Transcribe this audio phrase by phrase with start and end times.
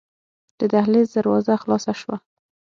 [0.59, 2.17] د دهلېز دروازه خلاصه شوه.